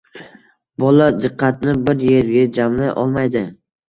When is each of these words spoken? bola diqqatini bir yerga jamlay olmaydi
bola 0.83 1.09
diqqatini 1.25 1.75
bir 1.89 2.01
yerga 2.05 2.47
jamlay 2.61 2.91
olmaydi 3.03 3.45